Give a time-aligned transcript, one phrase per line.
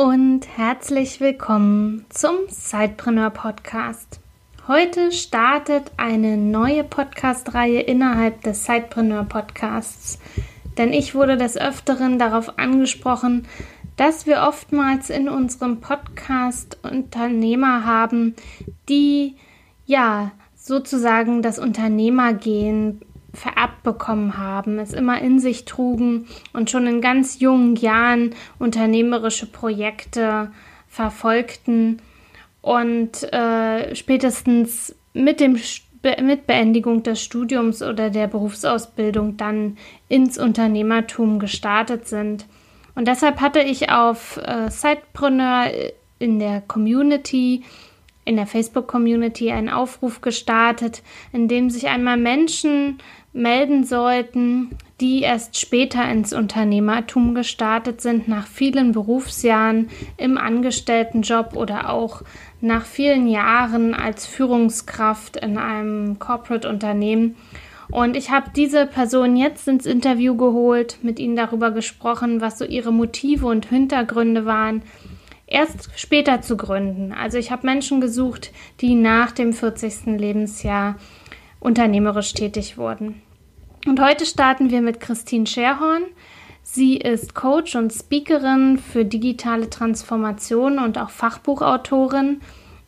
[0.00, 4.18] Und herzlich willkommen zum Sidepreneur Podcast.
[4.66, 10.18] Heute startet eine neue Podcast-Reihe innerhalb des Sidepreneur Podcasts,
[10.78, 13.46] denn ich wurde des Öfteren darauf angesprochen,
[13.98, 18.36] dass wir oftmals in unserem Podcast Unternehmer haben,
[18.88, 19.34] die
[19.84, 23.02] ja sozusagen das Unternehmergehen
[23.32, 29.46] vererbt bekommen haben, es immer in sich trugen und schon in ganz jungen Jahren unternehmerische
[29.46, 30.50] Projekte
[30.88, 32.02] verfolgten
[32.62, 35.58] und äh, spätestens mit dem
[36.22, 39.76] mit Beendigung des Studiums oder der Berufsausbildung dann
[40.08, 42.46] ins Unternehmertum gestartet sind.
[42.94, 45.70] Und deshalb hatte ich auf äh, Sidepreneur
[46.18, 47.64] in der Community,
[48.24, 52.98] in der Facebook-Community einen Aufruf gestartet, in dem sich einmal Menschen
[53.32, 61.90] melden sollten, die erst später ins Unternehmertum gestartet sind, nach vielen Berufsjahren im Angestelltenjob oder
[61.90, 62.22] auch
[62.60, 67.36] nach vielen Jahren als Führungskraft in einem Corporate-Unternehmen.
[67.90, 72.64] Und ich habe diese Person jetzt ins Interview geholt, mit ihnen darüber gesprochen, was so
[72.64, 74.82] ihre Motive und Hintergründe waren,
[75.46, 77.12] erst später zu gründen.
[77.12, 80.18] Also ich habe Menschen gesucht, die nach dem 40.
[80.18, 80.96] Lebensjahr
[81.60, 83.22] unternehmerisch tätig wurden.
[83.86, 86.02] Und heute starten wir mit Christine Scherhorn.
[86.62, 92.40] Sie ist Coach und Speakerin für digitale Transformation und auch Fachbuchautorin.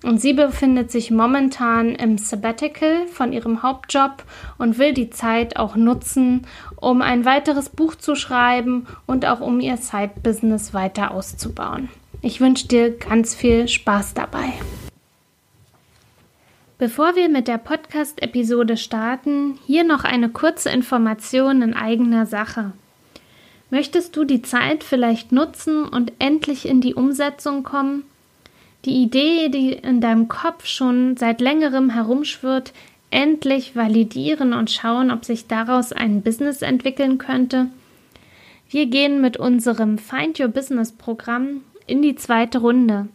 [0.04, 4.24] Und sie befindet sich momentan im Sabbatical von ihrem Hauptjob
[4.58, 9.60] und will die Zeit auch nutzen, um ein weiteres Buch zu schreiben und auch um
[9.60, 11.88] ihr Side-Business weiter auszubauen.
[12.20, 14.52] Ich wünsche dir ganz viel Spaß dabei.
[16.82, 22.72] Bevor wir mit der Podcast-Episode starten, hier noch eine kurze Information in eigener Sache.
[23.70, 28.02] Möchtest du die Zeit vielleicht nutzen und endlich in die Umsetzung kommen?
[28.84, 32.72] Die Idee, die in deinem Kopf schon seit längerem herumschwirrt,
[33.12, 37.68] endlich validieren und schauen, ob sich daraus ein Business entwickeln könnte?
[38.68, 43.06] Wir gehen mit unserem Find Your Business Programm in die zweite Runde.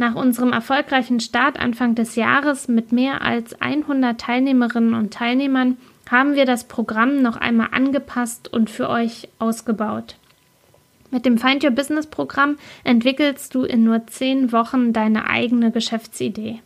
[0.00, 5.76] Nach unserem erfolgreichen Start Anfang des Jahres mit mehr als 100 Teilnehmerinnen und Teilnehmern
[6.10, 10.16] haben wir das Programm noch einmal angepasst und für euch ausgebaut.
[11.10, 16.62] Mit dem Find Your Business Programm entwickelst du in nur 10 Wochen deine eigene Geschäftsidee.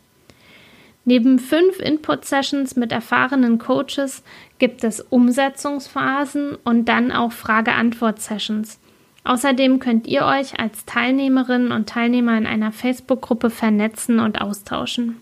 [1.03, 4.23] Neben fünf Input-Sessions mit erfahrenen Coaches
[4.59, 8.79] gibt es Umsetzungsphasen und dann auch Frage-Antwort-Sessions.
[9.25, 15.17] Außerdem könnt ihr euch als Teilnehmerinnen und Teilnehmer in einer Facebook-Gruppe vernetzen und austauschen.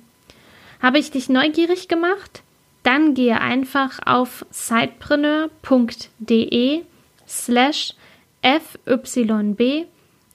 [0.81, 2.43] Habe ich dich neugierig gemacht?
[2.83, 6.81] Dann gehe einfach auf sidepreneur.de
[7.25, 7.93] slash
[8.41, 9.87] fyb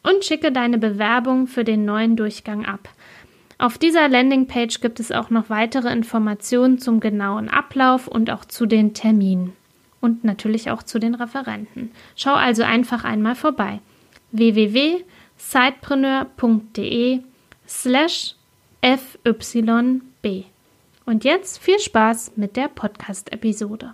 [0.02, 2.88] und schicke deine Bewerbung für den neuen Durchgang ab.
[3.58, 8.64] Auf dieser Landingpage gibt es auch noch weitere Informationen zum genauen Ablauf und auch zu
[8.64, 9.52] den Terminen
[10.00, 11.90] und natürlich auch zu den Referenten.
[12.16, 13.80] Schau also einfach einmal vorbei.
[14.32, 17.20] www.sidepreneur.de
[17.66, 18.34] slash
[18.82, 20.44] fyb.
[21.04, 23.92] Und jetzt viel Spaß mit der Podcast-Episode.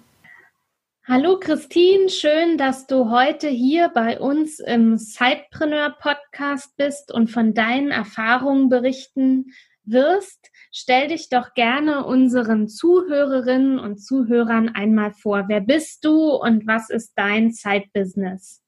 [1.07, 7.53] Hallo Christine, schön, dass du heute hier bei uns im Sidepreneur Podcast bist und von
[7.53, 9.53] deinen Erfahrungen berichten
[9.85, 10.51] wirst.
[10.77, 15.45] Stell dich doch gerne unseren Zuhörerinnen und Zuhörern einmal vor.
[15.47, 18.61] Wer bist du und was ist dein Zeitbusiness?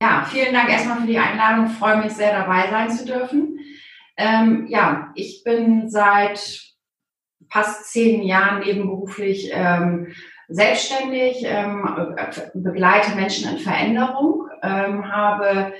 [0.00, 1.66] Ja, vielen Dank erstmal für die Einladung.
[1.66, 3.60] Ich freue mich sehr, dabei sein zu dürfen.
[4.16, 6.62] Ähm, ja, ich bin seit
[7.50, 10.14] fast zehn Jahren nebenberuflich ähm,
[10.48, 12.16] selbstständig, ähm,
[12.54, 15.74] begleite Menschen in Veränderung, ähm, habe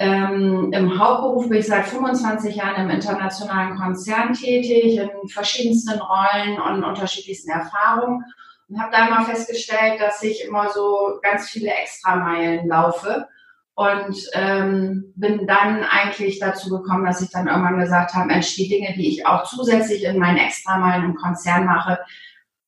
[0.00, 6.60] ähm, Im Hauptberuf bin ich seit 25 Jahren im internationalen Konzern tätig, in verschiedensten Rollen
[6.60, 8.24] und unterschiedlichsten Erfahrungen
[8.68, 13.26] und habe da immer festgestellt, dass ich immer so ganz viele Extrameilen laufe
[13.74, 18.68] und ähm, bin dann eigentlich dazu gekommen, dass ich dann irgendwann gesagt habe, Mensch, die
[18.68, 21.98] Dinge, die ich auch zusätzlich in meinen Extrameilen im Konzern mache,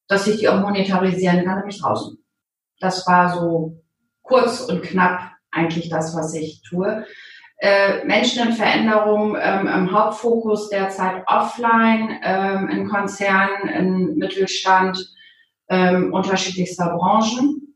[0.08, 2.18] dass ich die auch monetarisieren kann, nämlich draußen.
[2.80, 3.80] Das war so
[4.22, 7.04] kurz und knapp eigentlich das, was ich tue.
[7.58, 14.98] Äh, Menschen in Veränderung ähm, im Hauptfokus derzeit offline, ähm, in Konzernen, in Mittelstand,
[15.68, 17.74] ähm, unterschiedlichster Branchen.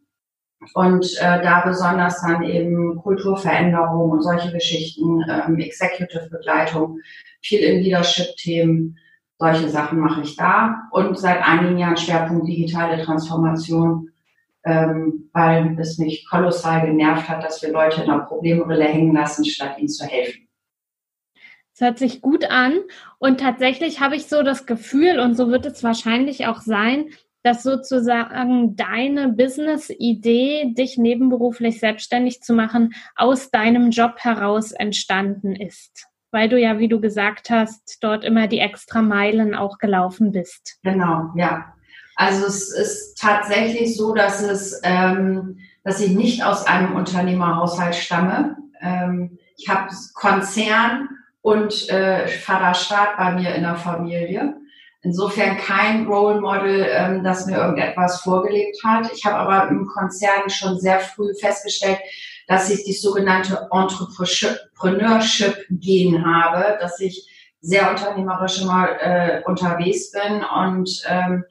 [0.72, 7.00] Und äh, da besonders dann eben Kulturveränderung und solche Geschichten, ähm, Executive-Begleitung,
[7.42, 8.96] viel in Leadership-Themen,
[9.38, 10.88] solche Sachen mache ich da.
[10.92, 14.08] Und seit einigen Jahren Schwerpunkt digitale Transformation,
[14.64, 19.44] ähm, weil es mich kolossal genervt hat, dass wir Leute in einer Problemrille hängen lassen,
[19.44, 20.48] statt ihnen zu helfen.
[21.72, 22.78] Das hört sich gut an.
[23.18, 27.10] Und tatsächlich habe ich so das Gefühl, und so wird es wahrscheinlich auch sein,
[27.42, 36.06] dass sozusagen deine Business-Idee, dich nebenberuflich selbstständig zu machen, aus deinem Job heraus entstanden ist.
[36.30, 40.78] Weil du ja, wie du gesagt hast, dort immer die extra Meilen auch gelaufen bist.
[40.82, 41.73] Genau, ja.
[42.16, 48.56] Also es ist tatsächlich so, dass es, ähm, dass ich nicht aus einem Unternehmerhaushalt stamme.
[48.80, 51.08] Ähm, ich habe Konzern
[51.42, 54.56] und äh, Vaterstaat bei mir in der Familie.
[55.02, 59.12] Insofern kein Role Model, ähm, das mir irgendetwas vorgelegt hat.
[59.12, 61.98] Ich habe aber im Konzern schon sehr früh festgestellt,
[62.46, 67.28] dass ich die sogenannte Entrepreneurship-Gen habe, dass ich
[67.60, 71.44] sehr unternehmerisch immer äh, unterwegs bin und ähm,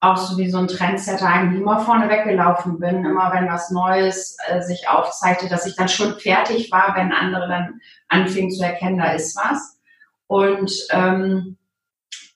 [0.00, 4.36] auch so wie so ein Trendsetter eigentlich immer vorne weggelaufen bin, immer wenn was Neues
[4.48, 8.98] äh, sich aufzeigte, dass ich dann schon fertig war, wenn andere dann anfingen zu erkennen,
[8.98, 9.80] da ist was.
[10.28, 11.56] Und ähm,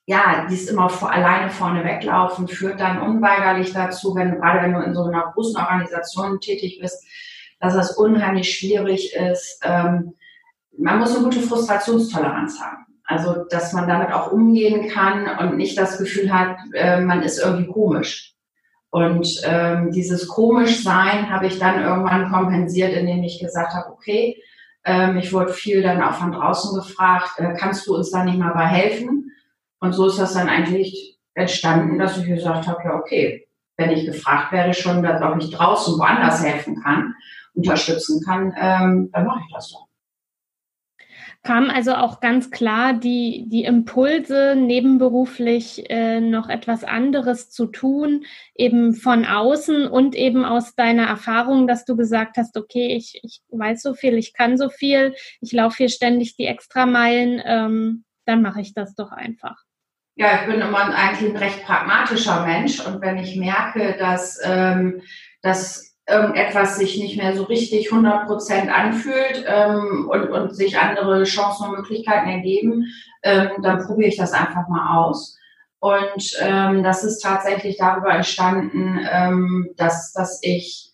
[0.07, 4.81] ja, dies immer vor, alleine vorne weglaufen führt dann unweigerlich dazu, wenn, gerade wenn du
[4.81, 7.07] in so einer großen Organisation tätig bist,
[7.61, 9.61] dass es unheimlich schwierig ist.
[9.63, 10.15] Ähm,
[10.77, 12.87] man muss eine gute Frustrationstoleranz haben.
[13.13, 17.39] Also, dass man damit auch umgehen kann und nicht das Gefühl hat, äh, man ist
[17.39, 18.35] irgendwie komisch.
[18.91, 24.43] Und ähm, dieses Komischsein habe ich dann irgendwann kompensiert, indem ich gesagt habe, okay,
[24.85, 28.39] ähm, ich wurde viel dann auch von draußen gefragt, äh, kannst du uns da nicht
[28.39, 29.31] mal bei helfen?
[29.81, 34.07] Und so ist das dann eigentlich entstanden, dass ich gesagt habe, ja, okay, wenn ich
[34.07, 37.15] gefragt werde schon, dass ob ich draußen woanders helfen kann,
[37.55, 39.87] unterstützen kann, ähm, dann mache ich das doch
[41.43, 48.25] kam also auch ganz klar die, die Impulse, nebenberuflich äh, noch etwas anderes zu tun,
[48.55, 53.43] eben von außen und eben aus deiner Erfahrung, dass du gesagt hast, okay, ich, ich
[53.51, 58.41] weiß so viel, ich kann so viel, ich laufe hier ständig die Extrameilen, ähm, dann
[58.43, 59.65] mache ich das doch einfach.
[60.15, 65.03] Ja, ich bin immer eigentlich ein recht pragmatischer Mensch und wenn ich merke, dass, ähm,
[65.41, 71.25] dass irgendetwas sich nicht mehr so richtig 100 Prozent anfühlt ähm, und, und sich andere
[71.25, 72.87] Chancen und Möglichkeiten ergeben,
[73.23, 75.39] ähm, dann probiere ich das einfach mal aus.
[75.79, 80.92] Und ähm, das ist tatsächlich darüber entstanden, ähm, dass, dass ich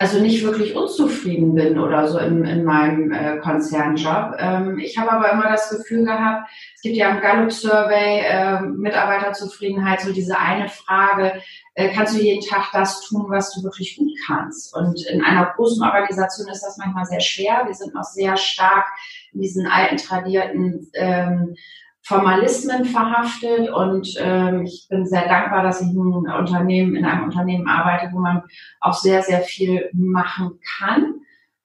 [0.00, 4.34] also nicht wirklich unzufrieden bin oder so in, in meinem äh, Konzernjob.
[4.38, 10.00] Ähm, ich habe aber immer das Gefühl gehabt, es gibt ja im Gallup-Survey äh, Mitarbeiterzufriedenheit
[10.00, 11.42] so diese eine Frage,
[11.74, 14.74] äh, kannst du jeden Tag das tun, was du wirklich gut kannst?
[14.74, 17.64] Und in einer großen Organisation ist das manchmal sehr schwer.
[17.66, 18.86] Wir sind noch sehr stark
[19.34, 21.56] in diesen alten, tradierten ähm,
[22.02, 27.24] Formalismen verhaftet und ähm, ich bin sehr dankbar, dass ich in, ein Unternehmen, in einem
[27.24, 28.42] Unternehmen arbeite, wo man
[28.80, 31.20] auch sehr, sehr viel machen kann.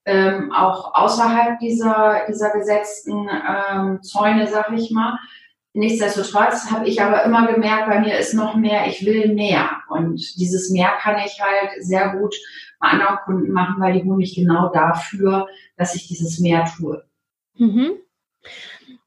[0.06, 5.18] Ähm, auch außerhalb dieser, dieser gesetzten ähm, Zäune, sag ich mal.
[5.74, 9.70] Nichtsdestotrotz habe ich aber immer gemerkt, bei mir ist noch mehr, ich will mehr.
[9.90, 12.36] Und dieses mehr kann ich halt sehr gut
[12.80, 17.04] bei anderen Kunden machen, weil die holen mich genau dafür, dass ich dieses mehr tue.
[17.58, 17.94] Mhm.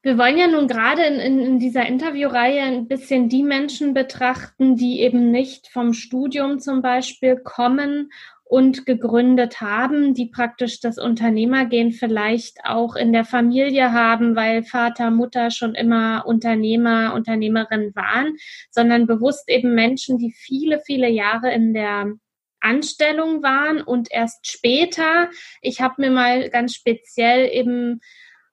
[0.01, 4.77] Wir wollen ja nun gerade in, in, in, dieser Interviewreihe ein bisschen die Menschen betrachten,
[4.77, 8.09] die eben nicht vom Studium zum Beispiel kommen
[8.45, 15.11] und gegründet haben, die praktisch das Unternehmergehen vielleicht auch in der Familie haben, weil Vater,
[15.11, 18.37] Mutter schon immer Unternehmer, Unternehmerin waren,
[18.71, 22.13] sondern bewusst eben Menschen, die viele, viele Jahre in der
[22.61, 25.29] Anstellung waren und erst später,
[25.61, 27.99] ich habe mir mal ganz speziell eben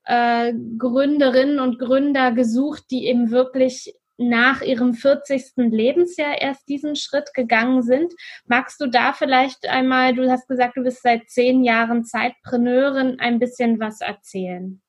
[0.06, 5.52] äh, Gründerinnen und Gründer gesucht, die eben wirklich nach ihrem 40.
[5.56, 8.14] Lebensjahr erst diesen Schritt gegangen sind.
[8.46, 13.38] Magst du da vielleicht einmal, du hast gesagt, du bist seit zehn Jahren Zeitpreneurin, ein
[13.38, 14.80] bisschen was erzählen?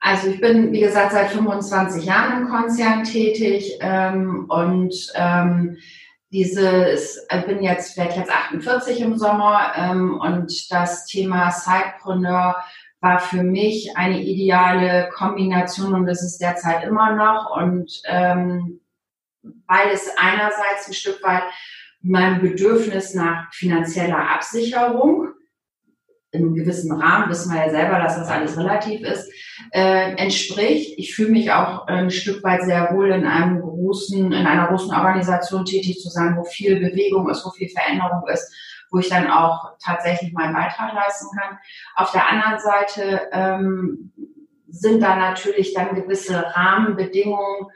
[0.00, 5.76] Also ich bin, wie gesagt, seit 25 Jahren im Konzern tätig ähm, und ähm,
[6.32, 12.56] dieses, ich bin jetzt, werde jetzt 48 im Sommer ähm, und das Thema Sidepreneur
[13.02, 17.54] war für mich eine ideale Kombination und das ist derzeit immer noch.
[17.56, 18.80] Und ähm,
[19.42, 21.42] weil es einerseits ein Stück weit
[22.00, 25.30] mein Bedürfnis nach finanzieller Absicherung
[26.30, 29.30] im gewissen Rahmen, wissen wir ja selber, dass das alles relativ ist,
[29.72, 30.96] äh, entspricht.
[30.96, 34.94] Ich fühle mich auch ein Stück weit sehr wohl in einem großen, in einer großen
[34.94, 38.54] Organisation tätig zu sein, wo viel Bewegung ist, wo viel Veränderung ist,
[38.92, 41.58] wo ich dann auch tatsächlich meinen Beitrag leisten kann.
[41.96, 44.12] Auf der anderen Seite ähm,
[44.68, 47.68] sind da natürlich dann gewisse Rahmenbedingungen,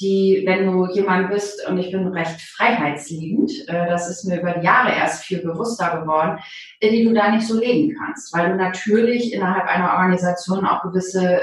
[0.00, 4.52] die, wenn du jemand bist, und ich bin recht freiheitsliebend, äh, das ist mir über
[4.52, 6.38] die Jahre erst viel bewusster geworden,
[6.82, 11.40] die du da nicht so leben kannst, weil du natürlich innerhalb einer Organisation auch gewisse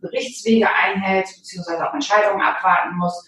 [0.00, 3.26] Berichtswege einhältst, beziehungsweise auch Entscheidungen abwarten musst.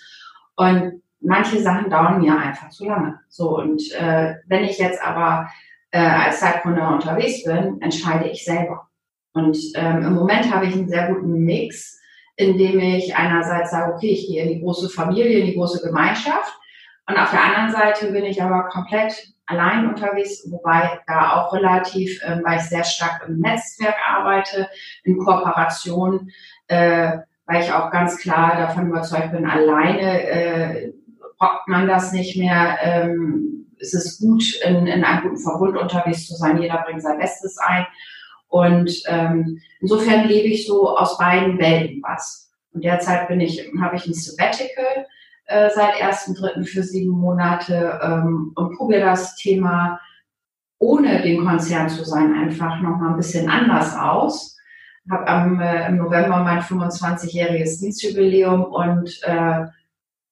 [0.57, 3.21] Und manche Sachen dauern mir einfach zu lange.
[3.29, 5.49] So, und äh, wenn ich jetzt aber
[5.91, 8.89] äh, als Zeitpreneur unterwegs bin, entscheide ich selber.
[9.33, 11.99] Und ähm, im Moment habe ich einen sehr guten Mix
[12.37, 16.53] indem ich einerseits sage, okay, ich gehe in die große Familie, in die große Gemeinschaft.
[17.09, 22.23] Und auf der anderen Seite bin ich aber komplett allein unterwegs, wobei da auch relativ,
[22.23, 24.69] äh, weil ich sehr stark im Netzwerk arbeite,
[25.05, 26.31] in Kooperation,
[26.69, 30.93] äh, weil ich auch ganz klar davon überzeugt bin, alleine äh,
[31.45, 32.79] braucht man das nicht mehr.
[32.83, 36.61] Ähm, es ist gut, in, in einem guten Verbund unterwegs zu sein.
[36.61, 37.87] Jeder bringt sein Bestes ein.
[38.49, 42.53] Und ähm, insofern lebe ich so aus beiden Welten was.
[42.73, 45.07] Und derzeit bin ich, habe ich ein Sabbatical
[45.47, 46.65] äh, seit 1.3.
[46.65, 50.01] für sieben Monate ähm, und probiere das Thema
[50.79, 54.57] ohne den Konzern zu sein einfach nochmal ein bisschen anders aus.
[55.11, 59.67] Habe am äh, im November mein 25-jähriges Dienstjubiläum und äh,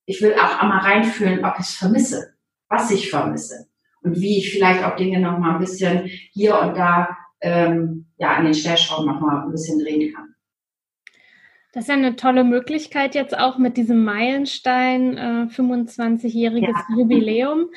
[0.07, 2.35] ich will auch einmal reinfühlen, ob ich es vermisse,
[2.69, 3.67] was ich vermisse
[4.03, 8.45] und wie ich vielleicht auch Dinge nochmal ein bisschen hier und da ähm, ja, an
[8.45, 10.35] den Stellschrauben nochmal ein bisschen drehen kann.
[11.73, 16.97] Das ist ja eine tolle Möglichkeit jetzt auch mit diesem Meilenstein, äh, 25-jähriges ja.
[16.97, 17.71] Jubiläum.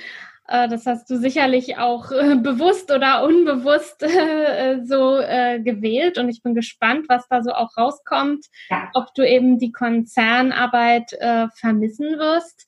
[0.47, 6.17] Äh, das hast du sicherlich auch äh, bewusst oder unbewusst äh, so äh, gewählt.
[6.17, 8.89] Und ich bin gespannt, was da so auch rauskommt, ja.
[8.93, 11.15] ob du eben die Konzernarbeit
[11.55, 12.65] vermissen wirst.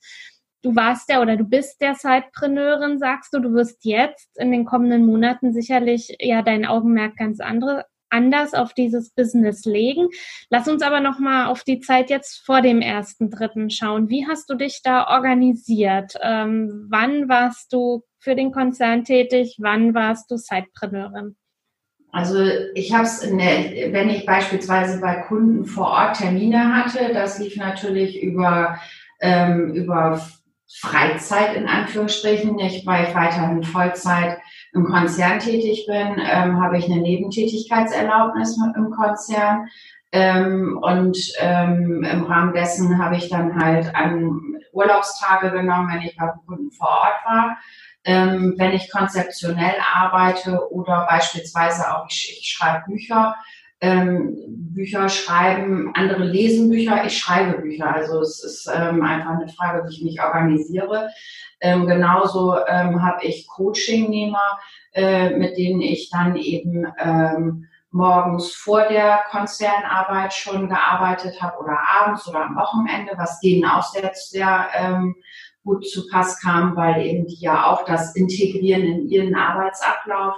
[0.62, 4.64] Du warst ja oder du bist der Sidepreneurin, sagst du, du wirst jetzt in den
[4.64, 10.08] kommenden Monaten sicherlich ja dein Augenmerk ganz andere anders auf dieses Business legen.
[10.50, 14.08] Lass uns aber noch mal auf die Zeit jetzt vor dem ersten Dritten schauen.
[14.08, 16.14] Wie hast du dich da organisiert?
[16.22, 19.56] Ähm, wann warst du für den Konzern tätig?
[19.58, 21.36] Wann warst du Sidepreneurin?
[22.10, 22.42] Also
[22.74, 28.22] ich habe es, wenn ich beispielsweise bei Kunden vor Ort Termine hatte, das lief natürlich
[28.22, 28.78] über
[29.20, 30.20] ähm, über
[30.70, 32.58] Freizeit in Anführungsstrichen.
[32.60, 34.38] Ich, ich weiterhin Vollzeit
[34.72, 39.68] im Konzern tätig bin, ähm, habe ich eine Nebentätigkeitserlaubnis im Konzern.
[40.10, 44.40] Ähm, und ähm, im Rahmen dessen habe ich dann halt an
[44.72, 47.58] Urlaubstage genommen, wenn ich bei Kunden vor Ort war.
[48.04, 53.34] Ähm, wenn ich konzeptionell arbeite oder beispielsweise auch ich, ich schreibe Bücher,
[53.80, 54.36] ähm,
[54.78, 57.92] Bücher schreiben, andere lesen Bücher, ich schreibe Bücher.
[57.94, 61.10] Also es ist ähm, einfach eine Frage, wie ich mich organisiere.
[61.60, 64.58] Ähm, genauso ähm, habe ich Coachingnehmer,
[64.92, 71.78] äh, mit denen ich dann eben ähm, morgens vor der Konzernarbeit schon gearbeitet habe oder
[72.00, 75.16] abends oder am Wochenende, was denen auch sehr, sehr ähm,
[75.64, 80.36] gut zu Pass kam, weil eben die ja auch das integrieren in ihren Arbeitsablauf.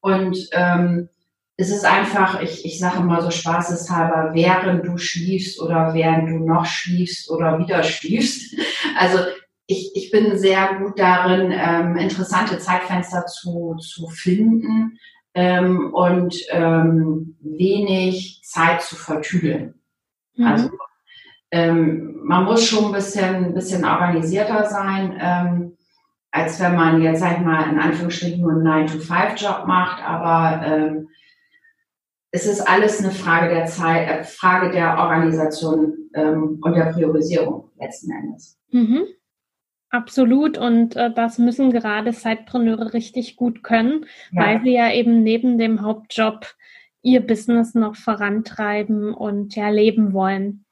[0.00, 1.08] Und ähm,
[1.56, 6.44] es ist einfach, ich, ich sage mal so spaßeshalber, während du schliefst oder während du
[6.44, 8.54] noch schliefst oder wieder schliefst.
[8.96, 9.18] Also
[9.66, 14.98] ich, ich bin sehr gut darin, ähm, interessante Zeitfenster zu, zu finden
[15.32, 19.74] ähm, und ähm, wenig Zeit zu vertüdeln.
[20.36, 20.46] Mhm.
[20.46, 20.70] Also
[21.50, 25.76] ähm, man muss schon ein bisschen, ein bisschen organisierter sein, ähm,
[26.30, 31.08] als wenn man jetzt, sag ich mal, in Anführungsstrichen nur einen 9-to-5-Job macht, aber ähm,
[32.34, 37.70] es ist alles eine Frage der Zeit, äh, Frage der Organisation ähm, und der Priorisierung
[37.78, 38.58] letzten Endes.
[38.72, 39.04] Mhm.
[39.88, 44.42] Absolut und äh, das müssen gerade Zeitpreneure richtig gut können, ja.
[44.42, 46.56] weil sie ja eben neben dem Hauptjob
[47.02, 50.64] ihr Business noch vorantreiben und ja leben wollen.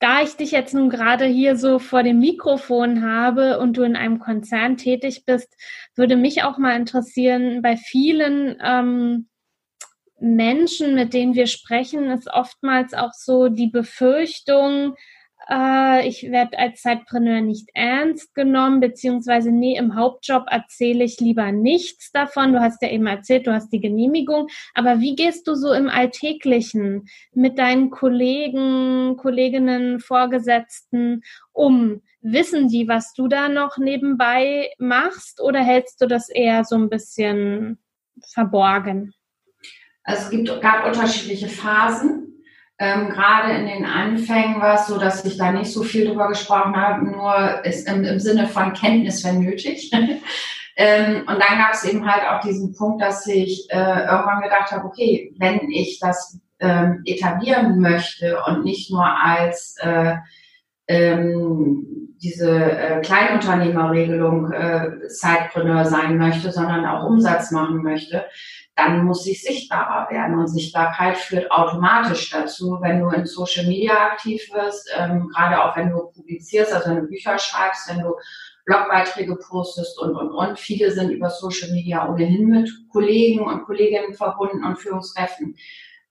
[0.00, 3.94] Da ich dich jetzt nun gerade hier so vor dem Mikrofon habe und du in
[3.94, 5.56] einem Konzern tätig bist,
[5.94, 9.28] würde mich auch mal interessieren, bei vielen ähm,
[10.22, 14.94] Menschen, mit denen wir sprechen, ist oftmals auch so die Befürchtung,
[15.48, 21.50] äh, ich werde als Zeitpreneur nicht ernst genommen, beziehungsweise nee, im Hauptjob erzähle ich lieber
[21.52, 22.52] nichts davon.
[22.52, 25.88] Du hast ja eben erzählt, du hast die Genehmigung, aber wie gehst du so im
[25.88, 32.02] Alltäglichen mit deinen Kollegen, Kolleginnen, Vorgesetzten um?
[32.20, 36.88] Wissen die, was du da noch nebenbei machst oder hältst du das eher so ein
[36.88, 37.78] bisschen
[38.32, 39.12] verborgen?
[40.04, 42.44] Also es gibt, gab unterschiedliche Phasen.
[42.78, 46.28] Ähm, gerade in den Anfängen war es so, dass ich da nicht so viel drüber
[46.28, 49.92] gesprochen habe, nur ist im, im Sinne von Kenntnis, wenn nötig.
[50.76, 54.72] ähm, und dann gab es eben halt auch diesen Punkt, dass ich äh, irgendwann gedacht
[54.72, 60.16] habe, okay, wenn ich das ähm, etablieren möchte und nicht nur als äh,
[60.88, 61.86] ähm,
[62.22, 68.24] diese äh, Kleinunternehmerregelung äh, Zeitpreneur sein möchte, sondern auch Umsatz machen möchte,
[68.74, 70.38] dann muss ich sichtbarer werden.
[70.38, 75.76] Und Sichtbarkeit führt automatisch dazu, wenn du in Social Media aktiv wirst, ähm, gerade auch
[75.76, 78.14] wenn du publizierst, also wenn du Bücher schreibst, wenn du
[78.64, 80.58] Blogbeiträge postest und, und, und.
[80.58, 85.56] Viele sind über Social Media ohnehin mit Kollegen und Kolleginnen verbunden und Führungskräften.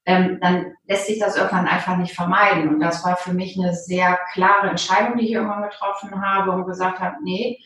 [0.04, 2.68] Ähm, dann lässt sich das irgendwann einfach nicht vermeiden.
[2.68, 6.66] Und das war für mich eine sehr klare Entscheidung, die ich irgendwann getroffen habe und
[6.66, 7.58] gesagt habe, nee,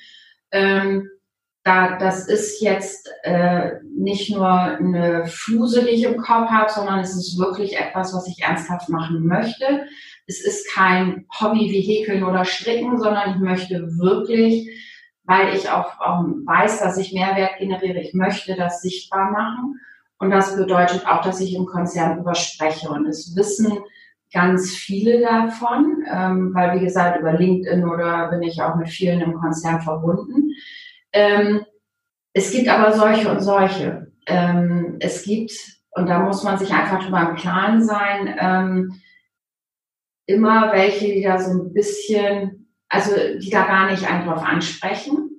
[0.53, 1.11] ähm,
[1.66, 7.00] da, das ist jetzt äh, nicht nur eine Fluse, die ich im Kopf habe, sondern
[7.00, 9.85] es ist wirklich etwas, was ich ernsthaft machen möchte.
[10.28, 14.70] Es ist kein Hobby wie Häkeln oder Stricken, sondern ich möchte wirklich,
[15.25, 19.80] weil ich auch, auch weiß, dass ich Mehrwert generiere, ich möchte das sichtbar machen.
[20.18, 22.90] Und das bedeutet auch, dass ich im Konzern überspreche.
[22.90, 23.76] Und es wissen
[24.32, 29.20] ganz viele davon, ähm, weil wie gesagt, über LinkedIn oder bin ich auch mit vielen
[29.20, 30.52] im Konzern verbunden.
[31.16, 31.64] Ähm,
[32.35, 34.12] es gibt aber solche und solche.
[34.26, 35.52] Ähm, es gibt,
[35.92, 39.00] und da muss man sich einfach drüber im Klaren sein, ähm,
[40.26, 45.30] immer welche, die da so ein bisschen, also die da gar nicht einen drauf ansprechen,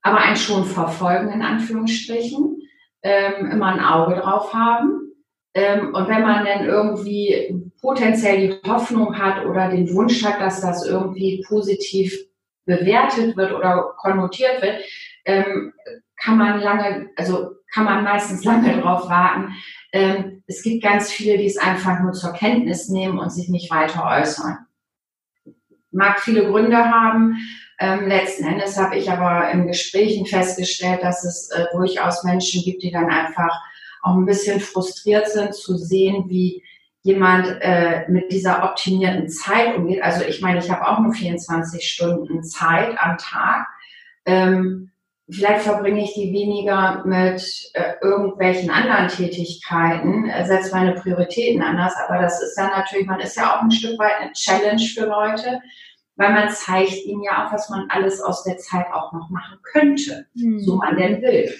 [0.00, 2.62] aber einen schon verfolgen, in Anführungsstrichen,
[3.02, 5.12] ähm, immer ein Auge drauf haben.
[5.52, 10.62] Ähm, und wenn man dann irgendwie potenziell die Hoffnung hat oder den Wunsch hat, dass
[10.62, 12.16] das irgendwie positiv
[12.64, 14.82] bewertet wird oder konnotiert wird,
[15.26, 15.72] ähm,
[16.16, 19.52] kann man lange, also kann man meistens lange drauf warten.
[19.92, 23.70] Ähm, es gibt ganz viele, die es einfach nur zur Kenntnis nehmen und sich nicht
[23.70, 24.58] weiter äußern.
[25.90, 27.36] Mag viele Gründe haben.
[27.78, 32.82] Ähm, letzten Endes habe ich aber in Gesprächen festgestellt, dass es äh, durchaus Menschen gibt,
[32.82, 33.50] die dann einfach
[34.02, 36.62] auch ein bisschen frustriert sind zu sehen, wie
[37.02, 40.02] jemand äh, mit dieser optimierten Zeit umgeht.
[40.02, 43.66] Also ich meine, ich habe auch nur 24 Stunden Zeit am Tag.
[44.24, 44.90] Ähm,
[45.28, 47.42] Vielleicht verbringe ich die weniger mit
[47.74, 51.94] äh, irgendwelchen anderen Tätigkeiten, äh, setze meine Prioritäten anders.
[52.06, 55.06] Aber das ist dann natürlich, man ist ja auch ein Stück weit eine Challenge für
[55.06, 55.60] Leute,
[56.14, 59.58] weil man zeigt ihnen ja auch, was man alles aus der Zeit auch noch machen
[59.72, 60.60] könnte, mhm.
[60.60, 61.52] so man denn will.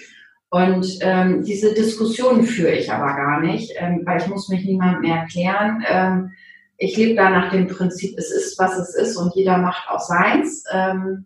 [0.49, 5.01] Und ähm, diese Diskussion führe ich aber gar nicht, ähm, weil ich muss mich niemandem
[5.01, 5.83] mehr erklären.
[5.85, 6.31] Ähm,
[6.77, 9.99] ich lebe da nach dem Prinzip, es ist, was es ist und jeder macht auch
[9.99, 10.63] seins.
[10.71, 11.25] Ähm,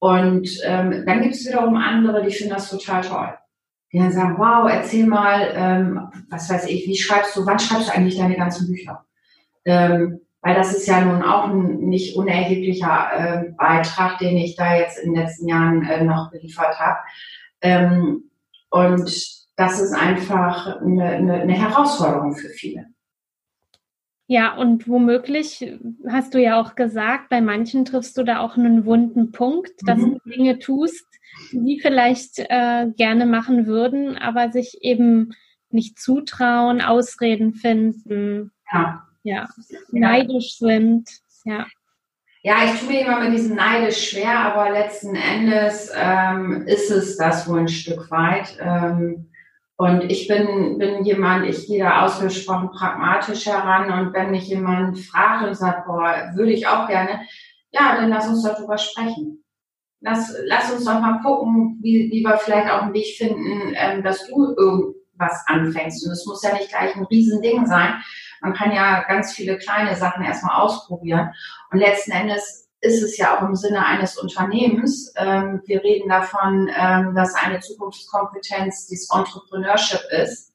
[0.00, 3.34] und ähm, dann gibt es wiederum andere, die finden das total toll.
[3.92, 7.88] Die dann sagen, wow, erzähl mal, ähm, was weiß ich, wie schreibst du, wann schreibst
[7.88, 9.04] du eigentlich deine ganzen Bücher?
[9.64, 14.76] Ähm, weil das ist ja nun auch ein nicht unerheblicher äh, Beitrag, den ich da
[14.76, 16.98] jetzt in den letzten Jahren äh, noch geliefert habe.
[17.60, 18.30] Ähm,
[18.70, 22.86] und das ist einfach eine, eine, eine Herausforderung für viele.
[24.30, 28.84] Ja, und womöglich hast du ja auch gesagt, bei manchen triffst du da auch einen
[28.84, 30.20] wunden Punkt, dass mhm.
[30.22, 31.06] du Dinge tust,
[31.50, 35.30] die vielleicht äh, gerne machen würden, aber sich eben
[35.70, 39.48] nicht zutrauen, Ausreden finden, ja, ja.
[39.92, 41.08] neidisch sind,
[41.46, 41.66] ja.
[42.42, 47.16] Ja, ich tue mir immer mit diesem neidisch schwer, aber letzten Endes ähm, ist es
[47.16, 48.58] das wohl ein Stück weit.
[48.60, 49.30] Ähm,
[49.80, 53.92] und ich bin, bin jemand, ich gehe da ausgesprochen pragmatisch heran.
[53.92, 57.20] Und wenn mich jemand fragt und sagt, boah, würde ich auch gerne,
[57.70, 59.44] ja, dann lass uns darüber sprechen.
[60.00, 64.02] Lass, lass uns doch mal gucken, wie, wie wir vielleicht auch einen Weg finden, ähm,
[64.02, 66.04] dass du irgendwas anfängst.
[66.04, 68.02] Und es muss ja nicht gleich ein Riesending sein.
[68.40, 71.30] Man kann ja ganz viele kleine Sachen erstmal ausprobieren.
[71.70, 75.12] Und letzten Endes ist es ja auch im Sinne eines Unternehmens.
[75.16, 80.54] Ähm, wir reden davon, ähm, dass eine Zukunftskompetenz dieses Entrepreneurship ist.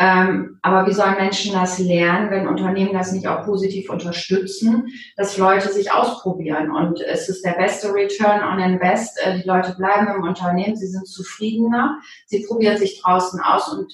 [0.00, 5.38] Ähm, aber wie sollen Menschen das lernen, wenn Unternehmen das nicht auch positiv unterstützen, dass
[5.38, 6.72] Leute sich ausprobieren?
[6.72, 9.16] Und es ist der beste Return on Invest.
[9.24, 13.92] Äh, die Leute bleiben im Unternehmen, sie sind zufriedener, sie probieren sich draußen aus und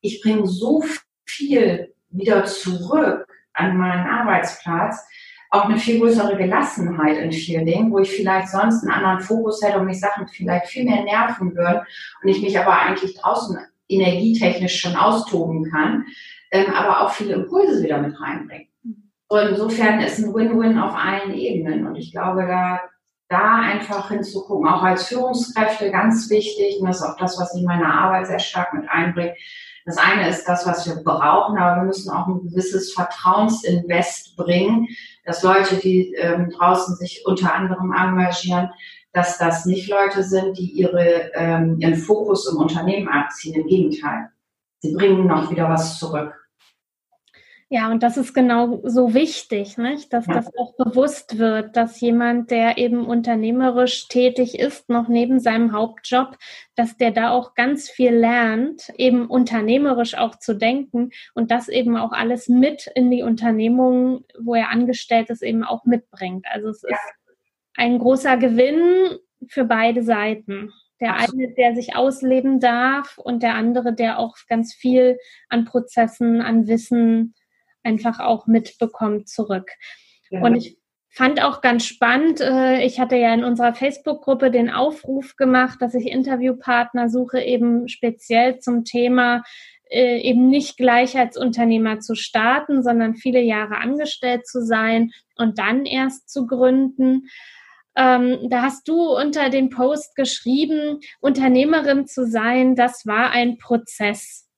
[0.00, 0.82] ich bringe so
[1.24, 5.06] viel wieder zurück an meinen Arbeitsplatz,
[5.52, 9.62] auch eine viel größere Gelassenheit in vielen Dingen, wo ich vielleicht sonst einen anderen Fokus
[9.62, 11.82] hätte und mich Sachen vielleicht viel mehr nerven würden
[12.22, 16.06] und ich mich aber eigentlich draußen energietechnisch schon austoben kann,
[16.52, 18.68] ähm, aber auch viele Impulse wieder mit reinbringen.
[19.28, 22.80] Und insofern ist ein Win-Win auf allen Ebenen und ich glaube, da,
[23.28, 27.60] da einfach hinzugucken, auch als Führungskräfte ganz wichtig, und das ist auch das, was ich
[27.60, 29.34] in meiner Arbeit sehr stark mit einbringe,
[29.84, 34.88] Das eine ist das, was wir brauchen, aber wir müssen auch ein gewisses Vertrauensinvest bringen,
[35.24, 38.70] dass Leute, die ähm, draußen sich unter anderem engagieren,
[39.12, 43.60] dass das nicht Leute sind, die ihre, ähm, ihren Fokus im Unternehmen abziehen.
[43.60, 44.30] Im Gegenteil.
[44.78, 46.34] Sie bringen noch wieder was zurück.
[47.74, 50.12] Ja, und das ist genau so wichtig, nicht?
[50.12, 50.34] dass ja.
[50.34, 56.36] das auch bewusst wird, dass jemand, der eben unternehmerisch tätig ist, noch neben seinem Hauptjob,
[56.74, 61.96] dass der da auch ganz viel lernt, eben unternehmerisch auch zu denken und das eben
[61.96, 66.44] auch alles mit in die Unternehmung, wo er angestellt ist, eben auch mitbringt.
[66.52, 66.90] Also es ja.
[66.90, 67.38] ist
[67.74, 69.16] ein großer Gewinn
[69.48, 70.74] für beide Seiten.
[71.00, 76.42] Der eine, der sich ausleben darf und der andere, der auch ganz viel an Prozessen,
[76.42, 77.34] an Wissen,
[77.82, 79.70] einfach auch mitbekommt zurück.
[80.30, 80.42] Ja.
[80.42, 80.78] Und ich
[81.10, 85.94] fand auch ganz spannend, äh, ich hatte ja in unserer Facebook-Gruppe den Aufruf gemacht, dass
[85.94, 89.42] ich Interviewpartner suche, eben speziell zum Thema
[89.92, 95.58] äh, eben nicht gleich als Unternehmer zu starten, sondern viele Jahre angestellt zu sein und
[95.58, 97.28] dann erst zu gründen.
[97.94, 104.48] Ähm, da hast du unter dem Post geschrieben, Unternehmerin zu sein, das war ein Prozess.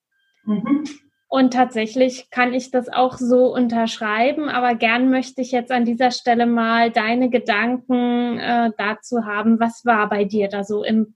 [0.45, 0.85] Mhm.
[1.29, 6.11] Und tatsächlich kann ich das auch so unterschreiben, aber gern möchte ich jetzt an dieser
[6.11, 9.59] Stelle mal deine Gedanken äh, dazu haben.
[9.59, 11.15] Was war bei dir da so im,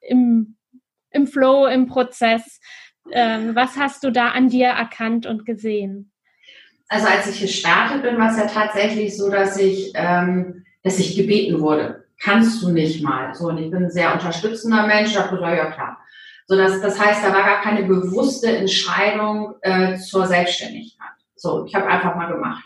[0.00, 0.56] im,
[1.10, 2.60] im Flow, im Prozess?
[3.12, 6.10] Ähm, was hast du da an dir erkannt und gesehen?
[6.88, 11.16] Also als ich gestartet bin, war es ja tatsächlich so, dass ich, ähm, dass ich
[11.16, 12.04] gebeten wurde.
[12.20, 13.32] Kannst du nicht mal?
[13.34, 15.99] So, und ich bin ein sehr unterstützender Mensch, da dachte, ja klar.
[16.50, 21.12] So, das, das heißt, da war gar keine bewusste Entscheidung äh, zur Selbstständigkeit.
[21.36, 22.64] So, ich habe einfach mal gemacht.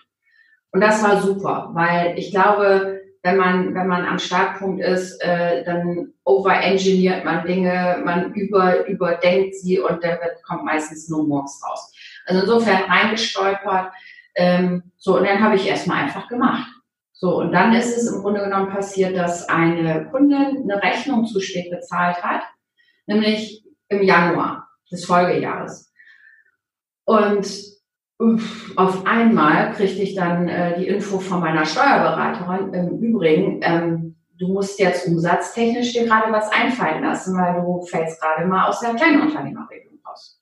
[0.73, 5.65] Und das war super, weil ich glaube, wenn man, wenn man am Startpunkt ist, äh,
[5.65, 10.17] dann overengineert man Dinge, man über, überdenkt sie und dann
[10.49, 11.93] kommt meistens nur Murks raus.
[12.25, 13.93] Also insofern reingestolpert.
[14.35, 16.71] Ähm, so, und dann habe ich erstmal einfach gemacht.
[17.13, 21.39] So, und dann ist es im Grunde genommen passiert, dass eine Kundin eine Rechnung zu
[21.41, 22.45] spät bezahlt hat,
[23.07, 25.93] nämlich im Januar des Folgejahres.
[27.05, 27.75] Und
[28.77, 34.49] auf einmal kriegte ich dann äh, die Info von meiner Steuerberaterin, im Übrigen, ähm, du
[34.49, 38.95] musst jetzt umsatztechnisch dir gerade was einfallen lassen, weil du fällst gerade mal aus der
[38.95, 40.41] Kleinunternehmerregelung raus.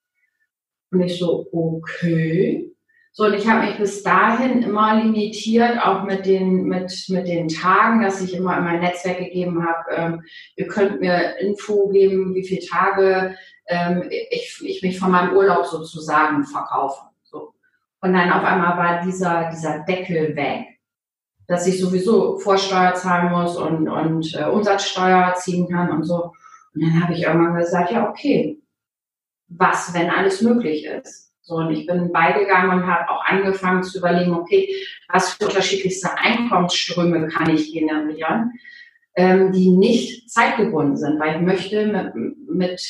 [0.90, 2.72] Und ich so, okay.
[3.14, 7.46] So, und ich habe mich bis dahin immer limitiert, auch mit den, mit, mit den
[7.48, 10.22] Tagen, dass ich immer in mein Netzwerk gegeben habe, ähm,
[10.57, 15.66] ihr könnt mir Info geben, wie viele Tage ähm, ich, ich mich von meinem Urlaub
[15.66, 17.03] sozusagen verkaufe.
[17.25, 17.53] So.
[18.01, 20.79] Und dann auf einmal war dieser, dieser Deckel weg,
[21.46, 26.33] dass ich sowieso Vorsteuer zahlen muss und, und äh, Umsatzsteuer ziehen kann und so.
[26.75, 28.59] Und dann habe ich irgendwann gesagt, ja, okay,
[29.48, 31.32] was, wenn alles möglich ist?
[31.44, 34.72] So, und ich bin beigegangen und habe auch angefangen zu überlegen, okay,
[35.09, 38.52] was für unterschiedlichste Einkommensströme kann ich generieren,
[39.16, 42.83] ähm, die nicht zeitgebunden sind, weil ich möchte mit, mit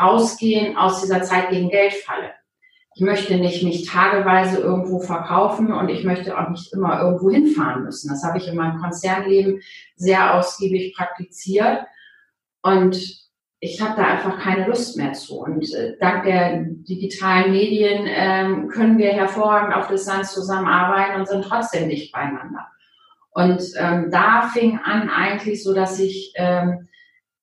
[0.00, 2.32] rausgehen aus dieser Zeit gegen Geldfalle.
[2.96, 7.84] Ich möchte nicht mich tageweise irgendwo verkaufen und ich möchte auch nicht immer irgendwo hinfahren
[7.84, 8.08] müssen.
[8.08, 9.62] Das habe ich in meinem Konzernleben
[9.94, 11.84] sehr ausgiebig praktiziert.
[12.60, 13.27] Und
[13.60, 15.40] ich habe da einfach keine Lust mehr zu.
[15.40, 21.44] Und äh, dank der digitalen Medien ähm, können wir hervorragend auf Distanz zusammenarbeiten und sind
[21.44, 22.68] trotzdem nicht beieinander.
[23.30, 26.88] Und ähm, da fing an eigentlich so, dass ich ähm,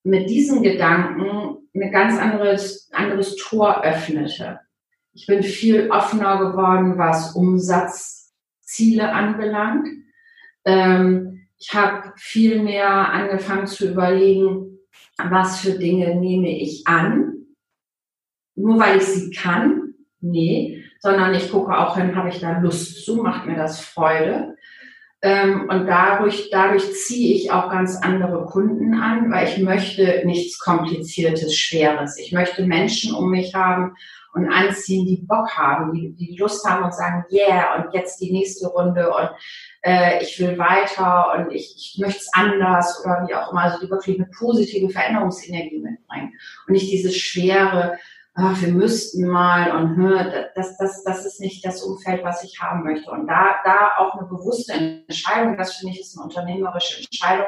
[0.04, 4.60] mit diesen Gedanken ein ganz anderes, anderes Tor öffnete.
[5.14, 9.88] Ich bin viel offener geworden, was Umsatzziele anbelangt.
[10.66, 14.75] Ähm, ich habe viel mehr angefangen zu überlegen,
[15.18, 17.46] was für Dinge nehme ich an,
[18.56, 23.06] nur weil ich sie kann, nee, sondern ich gucke auch hin, habe ich da Lust
[23.06, 24.56] zu, macht mir das Freude.
[25.26, 30.60] Ähm, und dadurch, dadurch ziehe ich auch ganz andere Kunden an, weil ich möchte nichts
[30.60, 32.20] Kompliziertes, Schweres.
[32.20, 33.96] Ich möchte Menschen um mich haben
[34.36, 38.32] und anziehen, die Bock haben, die, die Lust haben und sagen, yeah, und jetzt die
[38.32, 39.30] nächste Runde und
[39.82, 43.84] äh, ich will weiter und ich, ich möchte es anders oder wie auch immer, also
[43.84, 46.34] die wirklich eine positive Veränderungsenergie mitbringen
[46.68, 47.98] und nicht dieses schwere,
[48.36, 49.98] ach, wir müssten mal und
[50.56, 53.10] das, das, das ist nicht das Umfeld, was ich haben möchte.
[53.10, 57.48] Und da, da auch eine bewusste Entscheidung, das finde ich ist eine unternehmerische Entscheidung,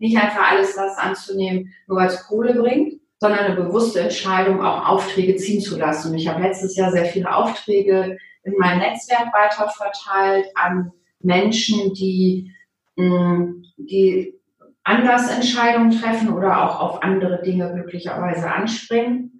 [0.00, 4.88] nicht einfach alles das anzunehmen, nur weil es Kohle bringt, sondern eine bewusste Entscheidung, auch
[4.88, 6.10] Aufträge ziehen zu lassen.
[6.10, 11.94] Und ich habe letztes Jahr sehr viele Aufträge in mein Netzwerk weiter verteilt an Menschen,
[11.94, 12.52] die,
[12.96, 14.34] mm, die
[14.82, 19.38] anders Entscheidungen treffen oder auch auf andere Dinge glücklicherweise anspringen.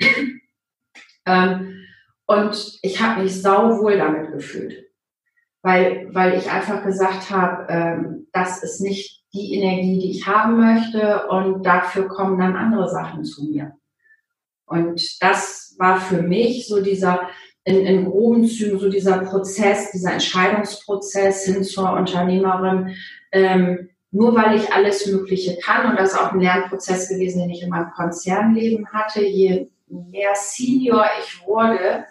[1.26, 1.70] Ähm,
[2.26, 4.86] Und ich habe mich sauwohl damit gefühlt,
[5.62, 10.56] weil, weil ich einfach gesagt habe, ähm, das ist nicht die Energie, die ich haben
[10.56, 13.72] möchte und dafür kommen dann andere Sachen zu mir.
[14.64, 17.28] Und das war für mich so dieser,
[17.64, 22.96] in, in groben Zügen, so dieser Prozess, dieser Entscheidungsprozess hin zur Unternehmerin,
[23.32, 27.50] ähm, nur weil ich alles Mögliche kann und das ist auch ein Lernprozess gewesen, den
[27.50, 32.06] ich in meinem Konzernleben hatte, je mehr Senior ich wurde,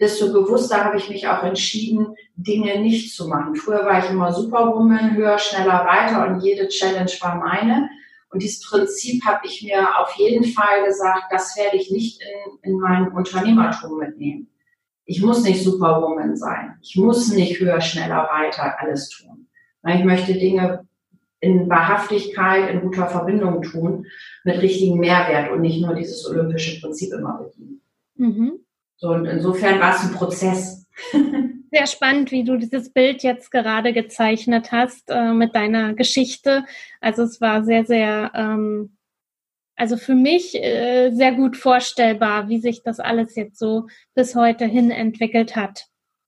[0.00, 3.56] desto bewusster habe ich mich auch entschieden, Dinge nicht zu machen.
[3.56, 7.90] Früher war ich immer Superwoman, höher, schneller, weiter und jede Challenge war meine.
[8.30, 12.72] Und dieses Prinzip habe ich mir auf jeden Fall gesagt, das werde ich nicht in,
[12.72, 14.48] in mein Unternehmertum mitnehmen.
[15.04, 16.76] Ich muss nicht Superwoman sein.
[16.82, 19.48] Ich muss nicht höher, schneller, weiter alles tun.
[19.86, 20.86] Ich möchte Dinge
[21.40, 24.06] in Wahrhaftigkeit, in guter Verbindung tun,
[24.44, 27.80] mit richtigem Mehrwert und nicht nur dieses olympische Prinzip immer bedienen.
[28.16, 28.60] Mhm.
[28.96, 30.86] So, und insofern war es ein Prozess.
[31.70, 36.64] Sehr spannend, wie du dieses Bild jetzt gerade gezeichnet hast äh, mit deiner Geschichte.
[37.00, 38.96] Also es war sehr, sehr, ähm,
[39.76, 44.64] also für mich äh, sehr gut vorstellbar, wie sich das alles jetzt so bis heute
[44.64, 45.84] hin entwickelt hat.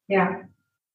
[0.09, 0.42] Ja.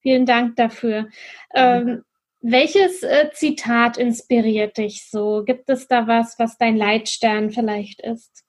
[0.01, 1.09] Vielen Dank dafür.
[1.55, 2.03] Ähm,
[2.47, 5.43] welches äh, Zitat inspiriert dich so?
[5.43, 8.43] Gibt es da was, was dein Leitstern vielleicht ist?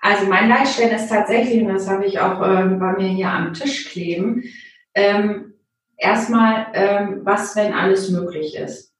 [0.00, 3.52] Also mein Leitstern ist tatsächlich, und das habe ich auch ähm, bei mir hier am
[3.52, 4.44] Tisch kleben,
[4.94, 5.54] ähm,
[5.96, 8.94] erstmal, ähm, was, wenn alles möglich ist.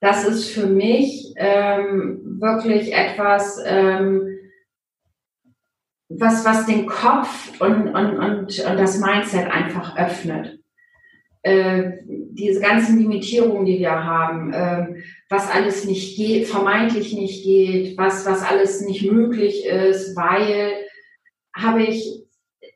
[0.00, 4.38] Das ist für mich ähm, wirklich etwas, ähm,
[6.08, 10.61] was, was den Kopf und, und, und, und das Mindset einfach öffnet
[11.42, 17.98] äh, diese ganzen Limitierungen, die wir haben, äh, was alles nicht geht, vermeintlich nicht geht,
[17.98, 20.72] was, was alles nicht möglich ist, weil
[21.54, 22.24] habe ich,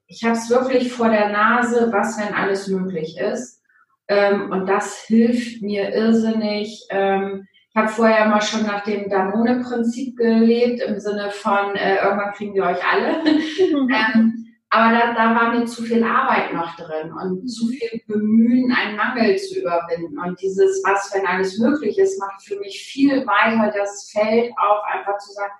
[0.06, 3.62] ich habe es wirklich vor der Nase, was, wenn alles möglich ist.
[4.08, 6.86] Ähm, und das hilft mir irrsinnig.
[6.90, 12.32] Ähm, ich habe vorher immer schon nach dem Danone-Prinzip gelebt, im Sinne von, äh, irgendwann
[12.32, 13.22] kriegen wir euch alle.
[13.58, 14.35] ähm,
[14.70, 18.96] aber da, da war mir zu viel Arbeit noch drin und zu viel Bemühen, einen
[18.96, 20.18] Mangel zu überwinden.
[20.18, 24.82] Und dieses, was, wenn alles möglich ist, macht für mich viel weiter das Feld auf,
[24.92, 25.52] einfach zu sagen,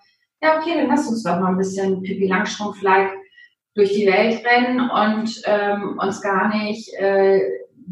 [0.42, 3.12] ja, okay, dann lass uns doch mal ein bisschen Pipi Langstrumpf-like
[3.74, 7.40] durch die Welt rennen und ähm, uns gar nicht äh,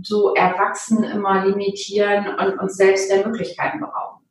[0.02, 4.24] so erwachsen immer limitieren und uns selbst der Möglichkeiten berauben.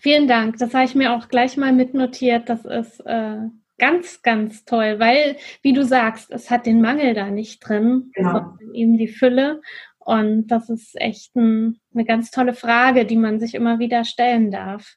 [0.00, 0.58] Vielen Dank.
[0.58, 2.48] Das habe ich mir auch gleich mal mitnotiert.
[2.48, 3.48] Das ist äh,
[3.80, 8.32] ganz, ganz toll, weil, wie du sagst, es hat den Mangel da nicht drin, genau.
[8.32, 9.60] sondern eben die Fülle.
[9.98, 14.50] Und das ist echt ein, eine ganz tolle Frage, die man sich immer wieder stellen
[14.50, 14.96] darf.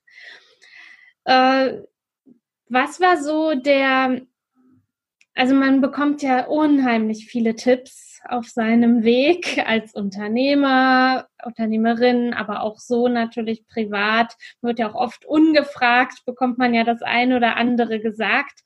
[1.25, 1.79] Äh,
[2.67, 4.21] was war so der,
[5.33, 12.79] also man bekommt ja unheimlich viele Tipps auf seinem Weg als Unternehmer, Unternehmerin, aber auch
[12.79, 17.99] so natürlich privat, wird ja auch oft ungefragt, bekommt man ja das eine oder andere
[17.99, 18.61] gesagt.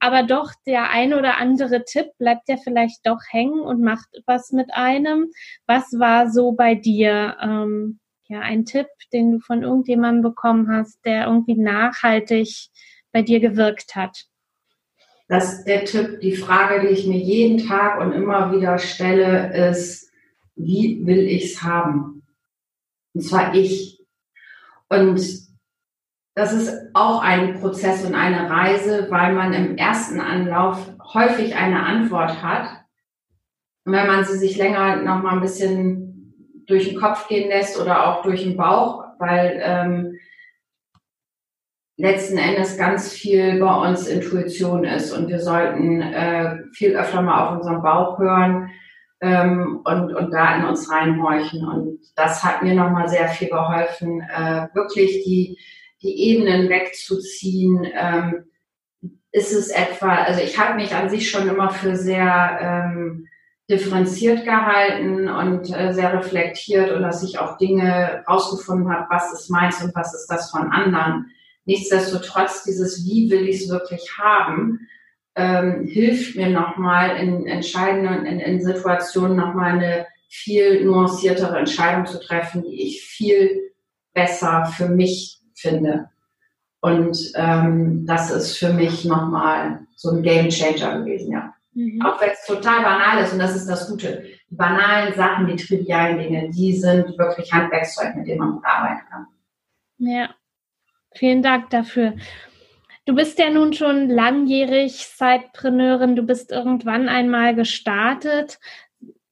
[0.00, 4.50] Aber doch der ein oder andere Tipp bleibt ja vielleicht doch hängen und macht was
[4.50, 5.30] mit einem.
[5.66, 7.36] Was war so bei dir?
[7.40, 12.68] Ähm, ja, ein Tipp, den du von irgendjemandem bekommen hast, der irgendwie nachhaltig
[13.12, 14.24] bei dir gewirkt hat?
[15.32, 20.12] Dass der Tipp, die Frage, die ich mir jeden Tag und immer wieder stelle, ist,
[20.56, 22.22] wie will ich es haben?
[23.14, 24.04] Und zwar ich.
[24.90, 25.22] Und
[26.34, 31.82] das ist auch ein Prozess und eine Reise, weil man im ersten Anlauf häufig eine
[31.82, 32.68] Antwort hat.
[33.86, 36.34] Und wenn man sie sich länger noch mal ein bisschen
[36.66, 40.18] durch den Kopf gehen lässt oder auch durch den Bauch, weil ähm,
[42.02, 47.46] letzten Endes ganz viel bei uns Intuition ist und wir sollten äh, viel öfter mal
[47.46, 48.72] auf unseren Bauch hören
[49.20, 51.64] ähm, und, und da in uns reinhorchen.
[51.64, 55.56] Und das hat mir nochmal sehr viel geholfen, äh, wirklich die,
[56.02, 57.86] die Ebenen wegzuziehen.
[57.94, 58.46] Ähm,
[59.30, 63.28] ist es etwa, also ich habe mich an sich schon immer für sehr ähm,
[63.70, 69.50] differenziert gehalten und äh, sehr reflektiert und dass ich auch Dinge rausgefunden habe, was ist
[69.50, 71.30] meins und was ist das von anderen
[71.64, 74.88] Nichtsdestotrotz, dieses Wie will ich es wirklich haben,
[75.34, 82.20] ähm, hilft mir nochmal in entscheidenden, in, in Situationen nochmal eine viel nuanciertere Entscheidung zu
[82.20, 83.72] treffen, die ich viel
[84.12, 86.08] besser für mich finde.
[86.80, 91.54] Und ähm, das ist für mich nochmal so ein Game Changer gewesen, ja.
[91.74, 92.02] Mhm.
[92.02, 94.24] Auch wenn es total banal ist, und das ist das Gute.
[94.50, 99.02] Die banalen Sachen, die trivialen Dinge, die sind wirklich Handwerkszeug, mit dem man gut arbeiten
[99.08, 99.26] kann.
[99.98, 100.34] Ja,
[101.14, 102.14] Vielen Dank dafür.
[103.04, 106.14] Du bist ja nun schon langjährig Sidepreneurin.
[106.14, 108.60] Du bist irgendwann einmal gestartet.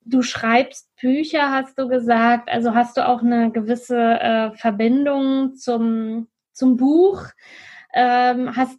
[0.04, 2.50] Du schreibst Bücher, hast du gesagt.
[2.50, 7.26] Also hast du auch eine gewisse äh, Verbindung zum, zum Buch.
[7.94, 8.76] Ähm, hast,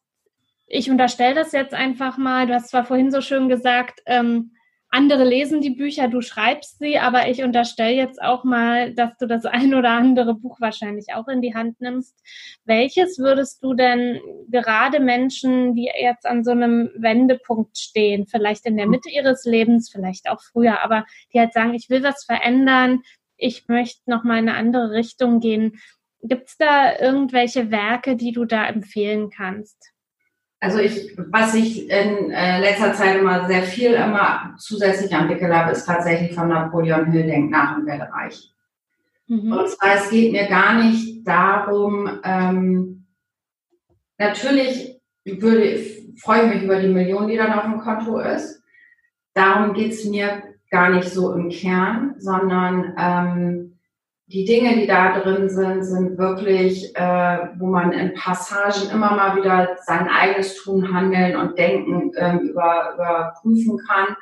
[0.67, 2.47] ich unterstelle das jetzt einfach mal.
[2.47, 4.51] Du hast zwar vorhin so schön gesagt, ähm,
[4.93, 9.25] andere lesen die Bücher, du schreibst sie, aber ich unterstelle jetzt auch mal, dass du
[9.25, 12.21] das ein oder andere Buch wahrscheinlich auch in die Hand nimmst.
[12.65, 18.75] Welches würdest du denn gerade Menschen, die jetzt an so einem Wendepunkt stehen, vielleicht in
[18.75, 23.01] der Mitte ihres Lebens, vielleicht auch früher, aber die halt sagen, ich will was verändern,
[23.37, 25.79] ich möchte noch mal in eine andere Richtung gehen.
[26.21, 29.90] Gibt es da irgendwelche Werke, die du da empfehlen kannst?
[30.63, 35.71] Also ich, was ich in äh, letzter Zeit immer sehr viel immer zusätzlich entwickelt habe,
[35.71, 38.53] ist tatsächlich von Napoleon Hill Denk nach und werde reich.
[39.27, 39.51] Mhm.
[39.51, 43.07] Und zwar, es geht mir gar nicht darum, ähm,
[44.19, 45.79] natürlich würde,
[46.21, 48.61] freue ich mich über die Million, die dann auf dem Konto ist.
[49.33, 53.70] Darum geht's mir gar nicht so im Kern, sondern ähm,
[54.31, 59.35] die Dinge, die da drin sind, sind wirklich, äh, wo man in Passagen immer mal
[59.35, 64.15] wieder sein eigenes Tun, Handeln und Denken ähm, über, überprüfen kann.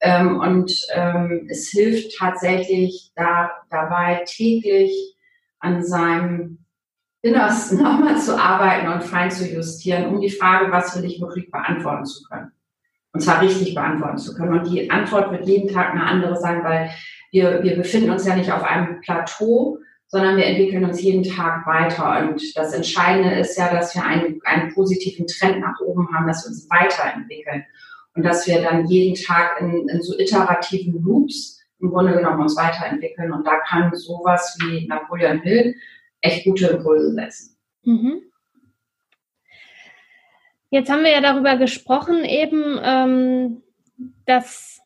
[0.00, 5.16] Ähm, und ähm, es hilft tatsächlich da, dabei, täglich
[5.60, 6.58] an seinem
[7.22, 11.50] Innersten nochmal zu arbeiten und fein zu justieren, um die Frage, was will ich wirklich
[11.52, 12.50] beantworten zu können.
[13.12, 14.58] Und zwar richtig beantworten zu können.
[14.58, 16.90] Und die Antwort wird jeden Tag eine andere sein, weil
[17.34, 21.66] wir, wir befinden uns ja nicht auf einem Plateau, sondern wir entwickeln uns jeden Tag
[21.66, 22.28] weiter.
[22.28, 26.44] Und das Entscheidende ist ja, dass wir einen, einen positiven Trend nach oben haben, dass
[26.44, 27.64] wir uns weiterentwickeln
[28.14, 32.56] und dass wir dann jeden Tag in, in so iterativen Loops im Grunde genommen uns
[32.56, 33.32] weiterentwickeln.
[33.32, 35.74] Und da kann sowas wie Napoleon Hill
[36.20, 37.56] echt gute Impulse setzen.
[37.82, 38.22] Mhm.
[40.70, 43.62] Jetzt haben wir ja darüber gesprochen, eben, ähm,
[44.24, 44.83] dass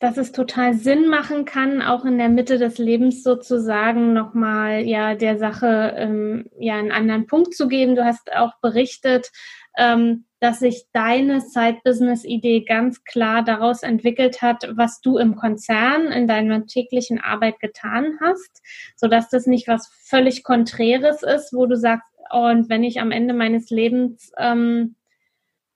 [0.00, 5.14] dass es total Sinn machen kann, auch in der Mitte des Lebens sozusagen nochmal ja
[5.14, 7.96] der Sache ähm, ja einen anderen Punkt zu geben.
[7.96, 9.30] Du hast auch berichtet,
[9.76, 16.28] ähm, dass sich deine Side-Business-Idee ganz klar daraus entwickelt hat, was du im Konzern in
[16.28, 18.62] deiner täglichen Arbeit getan hast,
[18.94, 23.10] sodass das nicht was völlig Konträres ist, wo du sagst, oh, und wenn ich am
[23.10, 24.94] Ende meines Lebens ähm,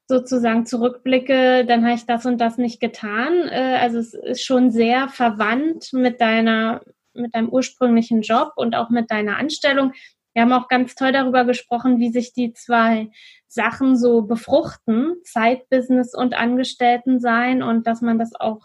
[0.07, 3.49] sozusagen zurückblicke, dann habe ich das und das nicht getan.
[3.49, 6.83] Äh, also es ist schon sehr verwandt mit deiner,
[7.15, 9.93] mit deinem ursprünglichen Job und auch mit deiner Anstellung.
[10.35, 13.11] Wir haben auch ganz toll darüber gesprochen, wie sich die zwei
[13.49, 18.61] Sachen so befruchten, Zeitbusiness und Angestellten sein und dass man das auch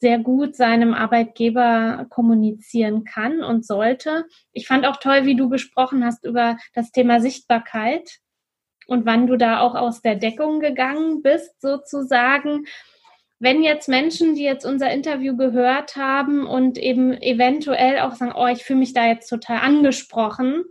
[0.00, 4.26] sehr gut seinem Arbeitgeber kommunizieren kann und sollte.
[4.52, 8.18] Ich fand auch toll, wie du gesprochen hast über das Thema Sichtbarkeit
[8.86, 12.66] und wann du da auch aus der Deckung gegangen bist, sozusagen.
[13.38, 18.46] Wenn jetzt Menschen, die jetzt unser Interview gehört haben und eben eventuell auch sagen, oh,
[18.46, 20.64] ich fühle mich da jetzt total angesprochen,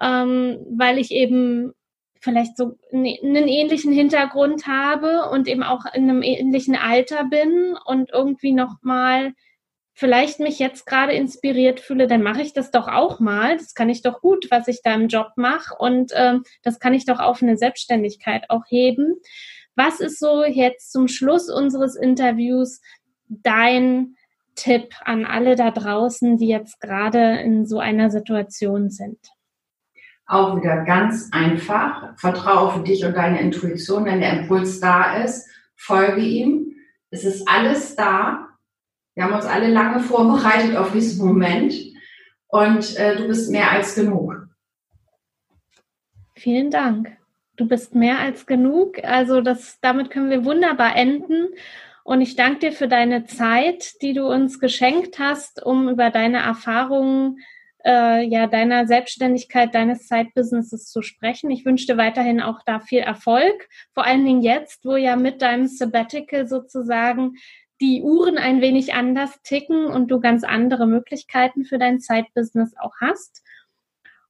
[0.00, 1.74] ähm, weil ich eben
[2.20, 3.04] vielleicht so einen
[3.48, 9.34] ähnlichen Hintergrund habe und eben auch in einem ähnlichen Alter bin und irgendwie nochmal
[9.98, 13.56] vielleicht mich jetzt gerade inspiriert fühle, dann mache ich das doch auch mal.
[13.56, 16.94] Das kann ich doch gut, was ich da im Job mache und ähm, das kann
[16.94, 19.16] ich doch auf eine Selbstständigkeit auch heben.
[19.74, 22.80] Was ist so jetzt zum Schluss unseres Interviews
[23.26, 24.14] dein
[24.54, 29.18] Tipp an alle da draußen, die jetzt gerade in so einer Situation sind?
[30.26, 32.16] Auch wieder ganz einfach.
[32.18, 34.04] Vertraue auf dich und deine Intuition.
[34.04, 36.76] Wenn der Impuls da ist, folge ihm.
[37.10, 38.47] Es ist alles da
[39.18, 41.74] wir haben uns alle lange vorbereitet auf diesen Moment
[42.46, 44.46] und äh, du bist mehr als genug.
[46.36, 47.16] Vielen Dank.
[47.56, 49.02] Du bist mehr als genug.
[49.02, 51.48] Also das, damit können wir wunderbar enden.
[52.04, 56.38] Und ich danke dir für deine Zeit, die du uns geschenkt hast, um über deine
[56.38, 57.38] Erfahrungen
[57.84, 61.50] äh, ja deiner Selbstständigkeit, deines Zeitbusinesses zu sprechen.
[61.50, 65.42] Ich wünsche dir weiterhin auch da viel Erfolg, vor allen Dingen jetzt, wo ja mit
[65.42, 67.32] deinem Sabbatical sozusagen
[67.80, 72.94] die Uhren ein wenig anders ticken und du ganz andere Möglichkeiten für dein Zeitbusiness auch
[73.00, 73.42] hast.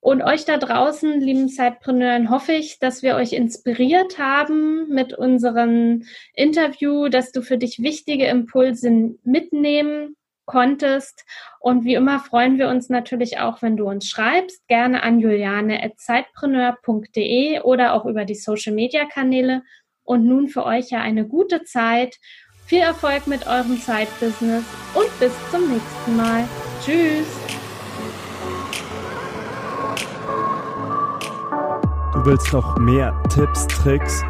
[0.01, 6.05] Und euch da draußen, lieben Zeitpreneuren, hoffe ich, dass wir euch inspiriert haben mit unserem
[6.35, 10.15] Interview, dass du für dich wichtige Impulse mitnehmen
[10.47, 11.25] konntest.
[11.61, 17.61] Und wie immer freuen wir uns natürlich auch, wenn du uns schreibst, gerne an juliane.zeitpreneur.de
[17.61, 19.63] oder auch über die Social Media Kanäle.
[20.05, 22.19] Und nun für euch ja eine gute Zeit
[22.69, 24.65] viel Erfolg mit eurem Zeitbusiness
[24.95, 26.45] und bis zum nächsten Mal.
[26.85, 27.27] Tschüss!
[32.29, 34.23] willst noch mehr Tipps, Tricks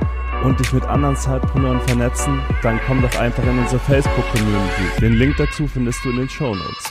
[0.45, 5.01] und dich mit anderen Zeitpreneuren vernetzen, dann komm doch einfach in unsere Facebook-Community.
[5.01, 6.84] Den Link dazu findest du in den Show Notes.